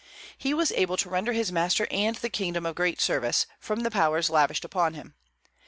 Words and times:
He 0.35 0.51
was 0.55 0.71
able 0.71 0.97
to 0.97 1.11
render 1.11 1.31
his 1.31 1.51
master 1.51 1.85
and 1.91 2.15
the 2.15 2.29
kingdom 2.31 2.65
a 2.65 2.73
great 2.73 2.99
service, 2.99 3.45
from 3.59 3.81
the 3.81 3.91
powers 3.91 4.31
lavished 4.31 4.65
upon 4.65 4.95
him. 4.95 5.13